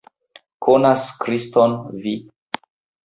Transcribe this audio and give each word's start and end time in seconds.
Konas 0.67 1.05
Kriston 1.25 1.77
vi! 2.07 2.15